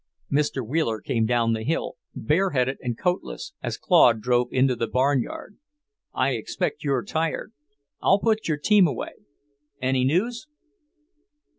Mr. 0.31 0.67
Wheeler 0.67 0.99
came 0.99 1.27
down 1.27 1.53
the 1.53 1.61
hill, 1.61 1.93
bareheaded 2.15 2.79
and 2.81 2.97
coatless, 2.97 3.53
as 3.61 3.77
Claude 3.77 4.19
drove 4.19 4.47
into 4.51 4.75
the 4.75 4.87
barnyard. 4.87 5.59
"I 6.11 6.31
expect 6.31 6.83
you're 6.83 7.03
tired. 7.05 7.53
I'll 8.01 8.17
put 8.17 8.47
your 8.47 8.57
team 8.57 8.87
away. 8.87 9.13
Any 9.79 10.03
news?" 10.03 10.47